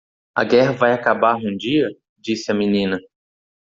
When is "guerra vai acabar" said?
0.47-1.35